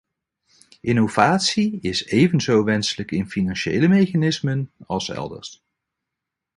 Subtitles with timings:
[0.81, 5.63] Innovatie is evenzo wenselijk in financiële mechanismen als elders.